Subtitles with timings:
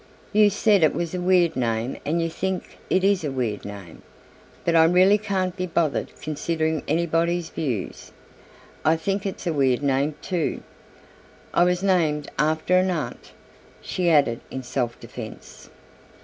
[0.33, 4.01] "You said it was a weird name and you think it is a weird name,
[4.65, 8.11] but I really can't be bothered considering everybody's views.
[8.83, 10.63] I think it's a weird name, too.
[11.53, 13.31] I was named after an aunt,"
[13.79, 15.69] she added in self defence.